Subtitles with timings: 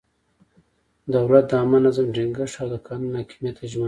[1.15, 3.79] دولت د عامه نظم ټینګښت او د قانون حاکمیت ته ژمن دی.